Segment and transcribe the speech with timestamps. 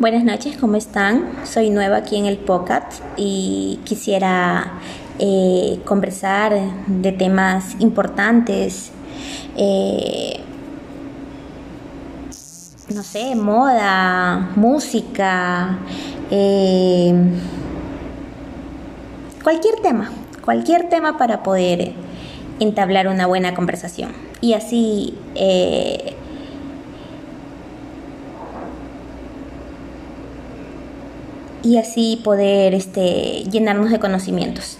[0.00, 1.30] Buenas noches, ¿cómo están?
[1.44, 4.78] Soy nueva aquí en el podcast y quisiera
[5.18, 8.92] eh, conversar de temas importantes,
[9.58, 10.40] eh,
[12.94, 15.80] no sé, moda, música,
[16.30, 17.12] eh,
[19.44, 20.10] cualquier tema,
[20.42, 21.92] cualquier tema para poder
[22.58, 25.14] entablar una buena conversación y así
[31.62, 34.78] y así poder este, llenarnos de conocimientos.